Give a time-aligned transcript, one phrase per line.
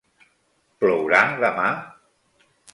[0.79, 1.69] Plourà demà?